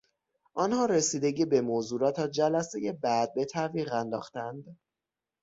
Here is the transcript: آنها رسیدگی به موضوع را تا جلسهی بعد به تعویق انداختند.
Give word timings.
آنها 0.53 0.85
رسیدگی 0.85 1.45
به 1.45 1.61
موضوع 1.61 2.01
را 2.01 2.11
تا 2.11 2.27
جلسهی 2.27 2.91
بعد 2.91 3.33
به 3.33 3.45
تعویق 3.45 3.93
انداختند. 3.93 4.77